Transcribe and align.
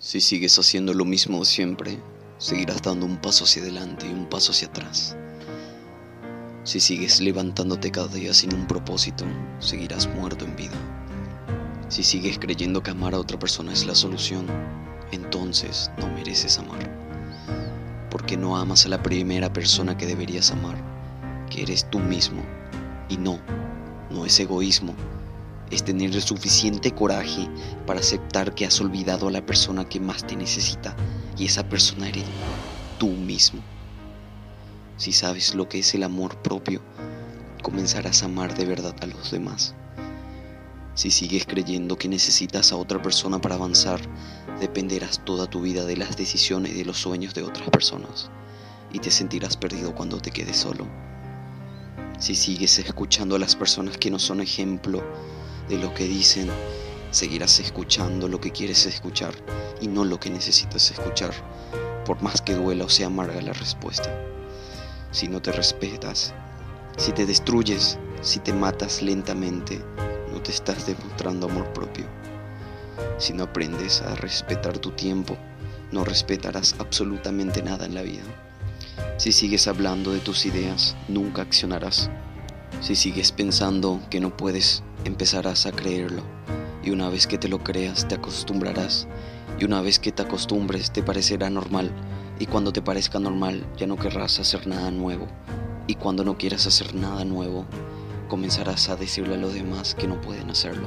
Si 0.00 0.20
sigues 0.20 0.56
haciendo 0.60 0.94
lo 0.94 1.04
mismo 1.04 1.44
siempre, 1.44 1.98
seguirás 2.38 2.80
dando 2.82 3.04
un 3.04 3.16
paso 3.16 3.42
hacia 3.42 3.62
adelante 3.62 4.06
y 4.06 4.12
un 4.12 4.26
paso 4.26 4.52
hacia 4.52 4.68
atrás. 4.68 5.16
Si 6.62 6.78
sigues 6.78 7.20
levantándote 7.20 7.90
cada 7.90 8.06
día 8.06 8.32
sin 8.32 8.54
un 8.54 8.68
propósito, 8.68 9.24
seguirás 9.58 10.06
muerto 10.06 10.44
en 10.44 10.54
vida. 10.54 10.76
Si 11.88 12.04
sigues 12.04 12.38
creyendo 12.38 12.80
que 12.80 12.92
amar 12.92 13.12
a 13.12 13.18
otra 13.18 13.40
persona 13.40 13.72
es 13.72 13.86
la 13.86 13.96
solución, 13.96 14.46
entonces 15.10 15.90
no 15.98 16.06
mereces 16.06 16.60
amar. 16.60 16.78
Porque 18.08 18.36
no 18.36 18.56
amas 18.56 18.86
a 18.86 18.90
la 18.90 19.02
primera 19.02 19.52
persona 19.52 19.96
que 19.96 20.06
deberías 20.06 20.52
amar, 20.52 20.76
que 21.50 21.62
eres 21.62 21.90
tú 21.90 21.98
mismo. 21.98 22.44
Y 23.08 23.16
no, 23.16 23.40
no 24.10 24.24
es 24.24 24.38
egoísmo, 24.38 24.94
es 25.70 25.84
tener 25.84 26.14
el 26.14 26.22
suficiente 26.22 26.92
coraje 26.92 27.48
para 27.86 28.00
aceptar 28.00 28.54
que 28.54 28.66
has 28.66 28.80
olvidado 28.80 29.28
a 29.28 29.30
la 29.30 29.44
persona 29.44 29.88
que 29.88 30.00
más 30.00 30.26
te 30.26 30.36
necesita 30.36 30.96
y 31.36 31.46
esa 31.46 31.68
persona 31.68 32.08
eres 32.08 32.24
tú 32.98 33.08
mismo. 33.08 33.60
Si 34.96 35.12
sabes 35.12 35.54
lo 35.54 35.68
que 35.68 35.78
es 35.78 35.94
el 35.94 36.02
amor 36.02 36.36
propio, 36.42 36.82
comenzarás 37.62 38.22
a 38.22 38.26
amar 38.26 38.56
de 38.56 38.64
verdad 38.64 38.96
a 39.00 39.06
los 39.06 39.30
demás. 39.30 39.74
Si 40.94 41.12
sigues 41.12 41.46
creyendo 41.46 41.96
que 41.96 42.08
necesitas 42.08 42.72
a 42.72 42.76
otra 42.76 43.00
persona 43.00 43.40
para 43.40 43.54
avanzar, 43.54 44.00
dependerás 44.58 45.24
toda 45.24 45.46
tu 45.46 45.60
vida 45.60 45.84
de 45.84 45.96
las 45.96 46.16
decisiones 46.16 46.72
y 46.72 46.78
de 46.78 46.84
los 46.84 46.98
sueños 46.98 47.34
de 47.34 47.44
otras 47.44 47.70
personas 47.70 48.30
y 48.92 48.98
te 48.98 49.10
sentirás 49.10 49.56
perdido 49.56 49.94
cuando 49.94 50.18
te 50.20 50.30
quedes 50.30 50.56
solo. 50.56 50.86
Si 52.18 52.34
sigues 52.34 52.78
escuchando 52.78 53.36
a 53.36 53.38
las 53.38 53.54
personas 53.54 53.96
que 53.96 54.10
no 54.10 54.18
son 54.18 54.40
ejemplo, 54.40 55.04
de 55.68 55.78
lo 55.78 55.92
que 55.94 56.04
dicen, 56.04 56.48
seguirás 57.10 57.60
escuchando 57.60 58.28
lo 58.28 58.40
que 58.40 58.50
quieres 58.50 58.86
escuchar 58.86 59.34
y 59.80 59.88
no 59.88 60.04
lo 60.04 60.18
que 60.18 60.30
necesitas 60.30 60.90
escuchar, 60.90 61.32
por 62.04 62.22
más 62.22 62.40
que 62.40 62.54
duela 62.54 62.84
o 62.84 62.88
sea 62.88 63.06
amarga 63.06 63.40
la 63.40 63.52
respuesta. 63.52 64.10
Si 65.10 65.28
no 65.28 65.40
te 65.40 65.52
respetas, 65.52 66.34
si 66.96 67.12
te 67.12 67.26
destruyes, 67.26 67.98
si 68.20 68.40
te 68.40 68.52
matas 68.52 69.02
lentamente, 69.02 69.80
no 70.32 70.42
te 70.42 70.50
estás 70.50 70.86
demostrando 70.86 71.48
amor 71.48 71.72
propio. 71.72 72.06
Si 73.18 73.32
no 73.32 73.44
aprendes 73.44 74.02
a 74.02 74.14
respetar 74.16 74.78
tu 74.78 74.90
tiempo, 74.90 75.36
no 75.92 76.04
respetarás 76.04 76.74
absolutamente 76.78 77.62
nada 77.62 77.86
en 77.86 77.94
la 77.94 78.02
vida. 78.02 78.22
Si 79.16 79.32
sigues 79.32 79.66
hablando 79.66 80.12
de 80.12 80.20
tus 80.20 80.46
ideas, 80.46 80.96
nunca 81.08 81.42
accionarás. 81.42 82.10
Si 82.80 82.94
sigues 82.94 83.32
pensando 83.32 84.00
que 84.10 84.20
no 84.20 84.36
puedes, 84.36 84.82
empezarás 85.04 85.66
a 85.66 85.72
creerlo. 85.72 86.22
Y 86.82 86.90
una 86.90 87.08
vez 87.10 87.26
que 87.26 87.38
te 87.38 87.48
lo 87.48 87.62
creas, 87.62 88.06
te 88.08 88.14
acostumbrarás. 88.14 89.08
Y 89.58 89.64
una 89.64 89.80
vez 89.80 89.98
que 89.98 90.12
te 90.12 90.22
acostumbres, 90.22 90.92
te 90.92 91.02
parecerá 91.02 91.50
normal. 91.50 91.90
Y 92.38 92.46
cuando 92.46 92.72
te 92.72 92.82
parezca 92.82 93.18
normal, 93.18 93.66
ya 93.76 93.86
no 93.86 93.96
querrás 93.96 94.38
hacer 94.38 94.66
nada 94.66 94.90
nuevo. 94.90 95.26
Y 95.86 95.94
cuando 95.96 96.22
no 96.24 96.38
quieras 96.38 96.66
hacer 96.66 96.94
nada 96.94 97.24
nuevo, 97.24 97.66
comenzarás 98.28 98.88
a 98.88 98.96
decirle 98.96 99.34
a 99.34 99.38
los 99.38 99.54
demás 99.54 99.94
que 99.94 100.06
no 100.06 100.20
pueden 100.20 100.50
hacerlo. 100.50 100.86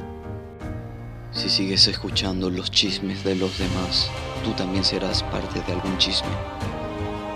Si 1.32 1.50
sigues 1.50 1.88
escuchando 1.88 2.50
los 2.50 2.72
chismes 2.72 3.24
de 3.24 3.36
los 3.36 3.58
demás, 3.58 4.10
tú 4.44 4.52
también 4.52 4.84
serás 4.84 5.24
parte 5.24 5.62
de 5.62 5.74
algún 5.74 5.98
chisme. 5.98 6.30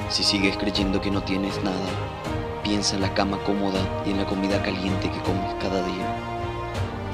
Si 0.10 0.24
sigues 0.24 0.58
creyendo 0.58 1.02
que 1.02 1.12
no 1.12 1.24
tienes 1.24 1.62
nada, 1.64 1.88
piensa 2.66 2.96
en 2.96 3.02
la 3.04 3.14
cama 3.14 3.38
cómoda 3.46 3.80
y 4.08 4.10
en 4.10 4.18
la 4.18 4.26
comida 4.26 4.62
caliente 4.64 5.12
que 5.12 5.20
comes 5.20 5.54
cada 5.62 5.86
día. 5.86 6.18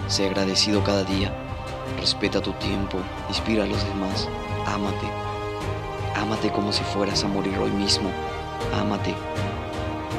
Sé 0.07 0.25
agradecido 0.27 0.81
cada 0.81 1.03
día, 1.03 1.33
respeta 1.99 2.41
tu 2.41 2.53
tiempo, 2.53 2.97
inspira 3.27 3.65
a 3.65 3.67
los 3.67 3.83
demás, 3.85 4.29
ámate. 4.65 5.07
Ámate 6.15 6.51
como 6.51 6.71
si 6.71 6.83
fueras 6.85 7.25
a 7.25 7.27
morir 7.27 7.57
hoy 7.59 7.71
mismo, 7.71 8.09
ámate. 8.79 9.13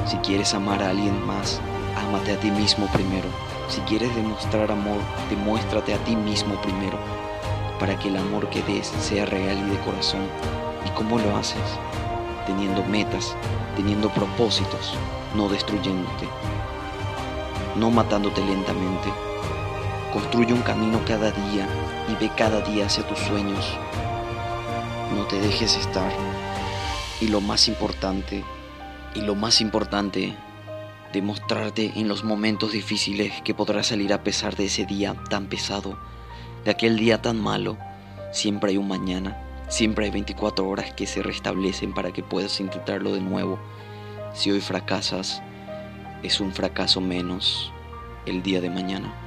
Si 0.05 0.17
quieres 0.17 0.53
amar 0.53 0.83
a 0.83 0.91
alguien 0.91 1.25
más, 1.25 1.59
ámate 1.97 2.33
a 2.33 2.39
ti 2.39 2.51
mismo 2.51 2.85
primero. 2.93 3.27
Si 3.69 3.81
quieres 3.81 4.15
demostrar 4.15 4.71
amor, 4.71 4.99
demuéstrate 5.31 5.95
a 5.95 5.97
ti 6.03 6.15
mismo 6.15 6.61
primero, 6.61 6.99
para 7.79 7.97
que 7.97 8.09
el 8.09 8.17
amor 8.17 8.49
que 8.49 8.61
des 8.61 8.85
sea 8.85 9.25
real 9.25 9.57
y 9.57 9.71
de 9.71 9.79
corazón. 9.79 10.27
¿Y 10.85 10.89
cómo 10.91 11.17
lo 11.17 11.35
haces? 11.35 11.79
Teniendo 12.45 12.83
metas, 12.83 13.35
teniendo 13.75 14.09
propósitos, 14.09 14.93
no 15.35 15.47
destruyéndote, 15.47 16.27
no 17.75 17.89
matándote 17.89 18.43
lentamente. 18.43 19.09
Construye 20.11 20.53
un 20.53 20.61
camino 20.61 20.99
cada 21.07 21.31
día 21.31 21.67
y 22.09 22.15
ve 22.15 22.29
cada 22.37 22.61
día 22.61 22.85
hacia 22.85 23.07
tus 23.07 23.17
sueños. 23.19 23.65
No 25.15 25.25
te 25.25 25.39
dejes 25.39 25.77
estar. 25.77 26.11
Y 27.21 27.29
lo 27.29 27.39
más 27.41 27.67
importante, 27.67 28.43
y 29.15 29.21
lo 29.21 29.35
más 29.35 29.61
importante, 29.61 30.35
demostrarte 31.13 31.93
en 31.95 32.07
los 32.07 32.23
momentos 32.23 32.71
difíciles 32.71 33.41
que 33.43 33.53
podrás 33.53 33.87
salir 33.87 34.11
a 34.13 34.23
pesar 34.23 34.55
de 34.55 34.65
ese 34.65 34.85
día 34.85 35.15
tan 35.29 35.45
pesado, 35.45 35.97
de 36.65 36.71
aquel 36.71 36.97
día 36.97 37.21
tan 37.21 37.39
malo. 37.39 37.77
Siempre 38.31 38.71
hay 38.71 38.77
un 38.77 38.87
mañana, 38.87 39.37
siempre 39.73 40.05
hay 40.05 40.11
24 40.11 40.67
horas 40.67 40.93
que 40.93 41.07
se 41.07 41.23
restablecen 41.23 41.95
para 41.95 42.11
que 42.11 42.21
puedas 42.21 42.59
intentarlo 42.59 43.11
de 43.11 43.21
nuevo. 43.21 43.57
Si 44.31 44.51
hoy 44.51 44.61
fracasas, 44.61 45.41
es 46.21 46.39
un 46.39 46.53
fracaso 46.53 47.01
menos 47.01 47.73
el 48.27 48.43
día 48.43 48.61
de 48.61 48.69
mañana. 48.69 49.22